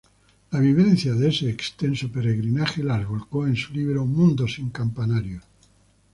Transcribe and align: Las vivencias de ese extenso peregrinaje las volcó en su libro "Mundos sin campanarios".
Las 0.49 0.59
vivencias 0.63 1.19
de 1.19 1.29
ese 1.29 1.47
extenso 1.51 2.11
peregrinaje 2.11 2.81
las 2.81 3.07
volcó 3.07 3.45
en 3.45 3.55
su 3.55 3.71
libro 3.71 4.03
"Mundos 4.03 4.55
sin 4.55 4.71
campanarios". 4.71 5.43